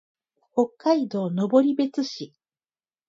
[0.55, 2.33] 北海道登別市